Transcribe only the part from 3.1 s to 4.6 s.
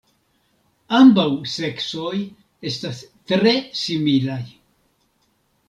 tre similaj.